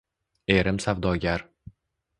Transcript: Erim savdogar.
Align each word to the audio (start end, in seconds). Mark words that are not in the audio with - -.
Erim 0.53 0.77
savdogar. 0.87 1.47